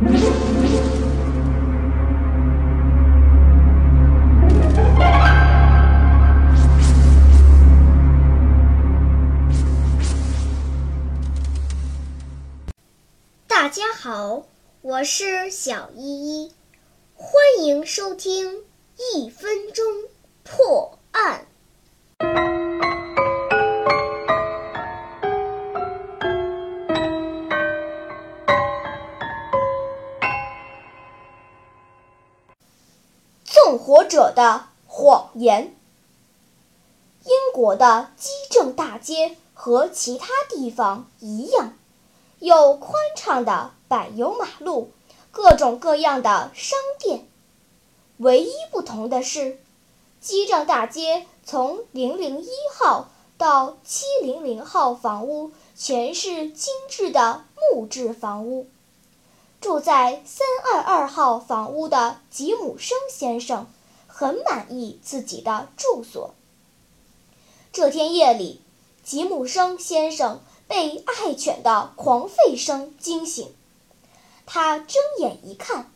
[0.00, 0.08] 大
[13.68, 14.46] 家好，
[14.80, 16.52] 我是小依依，
[17.14, 18.64] 欢迎收听
[19.14, 19.84] 一分钟
[33.70, 35.76] 纵火者的谎言。
[37.22, 41.78] 英国的基政大街和其他地方一样。
[42.40, 44.90] 有宽敞的柏油马路，
[45.30, 47.28] 各种各样的商店。
[48.16, 49.60] 唯一不同的是，
[50.20, 53.08] 基政大街从零零一号
[53.38, 58.66] 到七零零号房屋全是精致的木质房屋。
[59.60, 63.66] 住在三二二号房屋的吉姆生先生
[64.06, 66.34] 很满意自己的住所。
[67.72, 68.62] 这天夜里，
[69.02, 70.40] 吉姆生先生。
[70.70, 73.52] 被爱犬的狂吠声惊醒，
[74.46, 75.90] 他睁眼一看，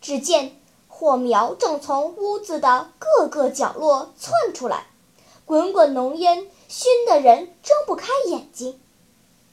[0.00, 4.86] 只见火苗正从屋子的各个角落窜出来，
[5.44, 8.80] 滚滚浓烟熏得人睁不开眼睛。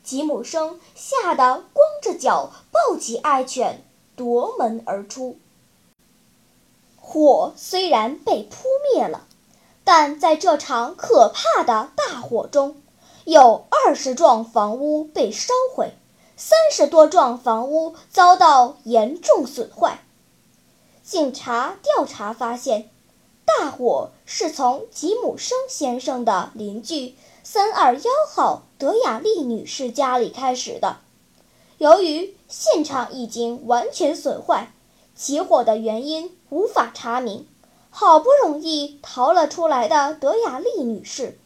[0.03, 3.83] 吉姆生吓得光着脚抱起爱犬
[4.15, 5.37] 夺门而出。
[6.99, 9.25] 火虽然被扑灭了，
[9.83, 12.75] 但在这场可怕的大火中。
[13.25, 15.93] 有二十幢房屋被烧毁，
[16.35, 20.03] 三十多幢房屋遭到严重损坏。
[21.03, 22.89] 警察调查发现，
[23.45, 30.97] 大火是从吉姆生先生的邻居三二幺号德雅丽女士家里开始的。
[31.77, 34.73] 由于现场已经完全损坏，
[35.16, 37.47] 起火的原因无法查明。
[37.89, 41.37] 好不容易逃了出来的德雅丽女士。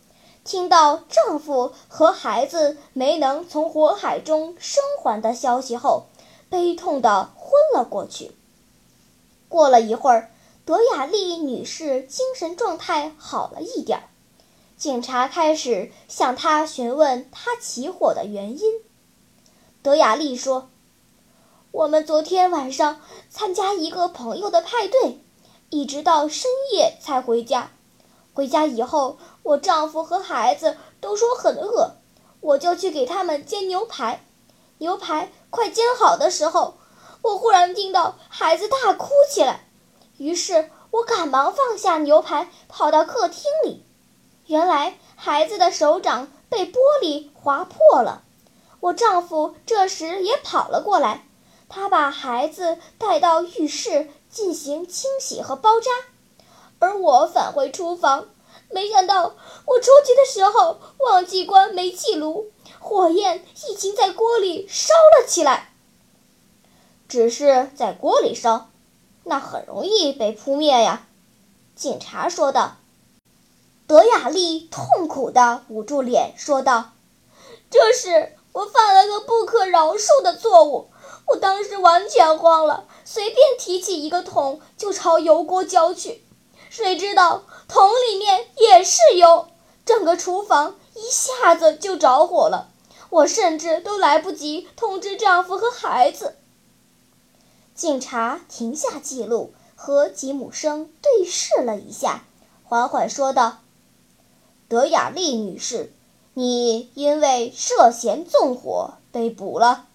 [0.46, 6.06] 听到丈夫和孩子没能从火海中生还的消息后，
[6.50, 8.32] 悲痛地昏了过去。
[9.50, 10.32] 过了一会儿，
[10.64, 14.04] 德雅丽女士精神状态好了一点儿，
[14.78, 18.87] 警察开始向她询问她起火的原因。
[19.82, 20.70] 德雅丽说
[21.72, 25.24] ：“我们昨天晚上参加一个朋友的派对，
[25.70, 27.72] 一直到深夜才回家。
[28.34, 29.18] 回家以后。”
[29.48, 31.96] 我丈夫和孩子都说很饿，
[32.42, 34.26] 我就去给他们煎牛排。
[34.80, 36.74] 牛排快煎好的时候，
[37.22, 39.70] 我忽然听到孩子大哭起来，
[40.18, 43.86] 于是我赶忙放下牛排，跑到客厅里。
[44.48, 48.24] 原来孩子的手掌被玻璃划破了。
[48.80, 51.26] 我丈夫这时也跑了过来，
[51.68, 55.90] 他把孩子带到浴室进行清洗和包扎，
[56.80, 58.28] 而我返回厨房。
[58.70, 65.74] 没想到我出去的时候忘记关煤气炉，火焰已经在锅里烧了起来。
[67.08, 68.70] 只是在锅里烧，
[69.24, 71.08] 那很容易被扑灭呀。”
[71.76, 72.78] 警察说道。
[73.88, 76.90] 德雅丽痛苦地捂住脸说道
[77.72, 80.90] ：“这是我犯了个不可饶恕的错误，
[81.28, 86.24] 我当时完全慌了，随便提起一个桶就朝油锅浇去。”
[86.72, 89.50] 谁知道桶里面也是油，
[89.86, 92.72] 整个厨房一下子就着火了。
[93.12, 96.36] 我甚至都来不及通知丈夫和孩子。
[97.76, 102.26] 警察停下记录，和吉姆生对视了一下，
[102.64, 103.60] 缓缓说道
[104.68, 105.94] ：“德雅丽女士，
[106.40, 109.88] 你因为涉嫌纵火被捕了。”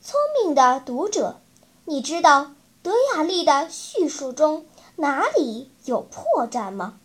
[0.00, 1.42] 聪明的读者，
[1.84, 2.52] 你知道
[2.82, 4.64] 德雅丽的叙述中。
[4.96, 6.98] 哪里有破绽吗？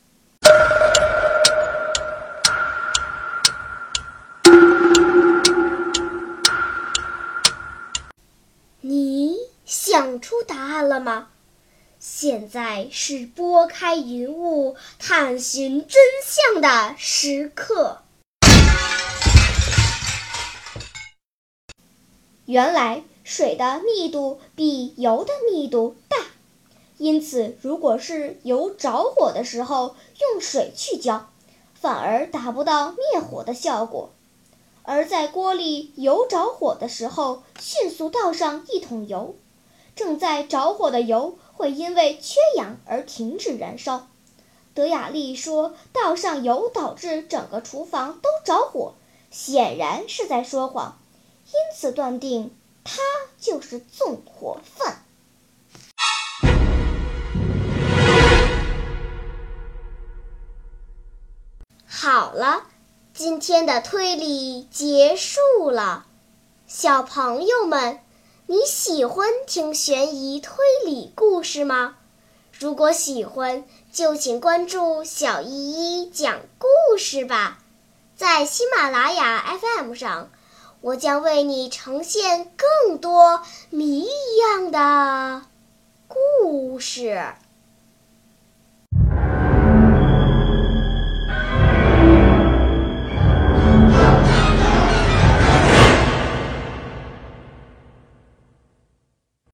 [8.80, 9.36] 你
[9.66, 11.28] 想出答案了吗？
[12.00, 17.98] 现在是拨开云雾探寻真相的时刻。
[22.52, 26.18] 原来水的密度比油的密度大。
[26.98, 31.30] 因此，如果是油着火的时候用水去浇，
[31.74, 34.10] 反而达不到灭火的效果；
[34.84, 39.36] 而在锅里油着火的时候，迅速倒上一桶油，
[39.96, 44.10] 正在着火的油会因为缺氧而停止燃烧。
[44.74, 48.96] 德雅丽说：“倒上油导致整个厨房都着火，
[49.32, 51.00] 显然是在说谎，
[51.54, 53.02] 因此断定他
[53.38, 55.04] 就是纵火犯。
[61.86, 62.64] 好了，
[63.14, 66.06] 今天的推理结束了。
[66.66, 68.00] 小朋友们，
[68.48, 70.56] 你喜欢听悬疑推
[70.86, 71.98] 理故事吗？
[72.58, 77.60] 如果喜欢，就请关注小依依讲故事吧。
[78.16, 80.32] 在喜马拉雅 FM 上，
[80.82, 85.44] 我将为你呈现更多谜一样的
[86.08, 87.34] 故事。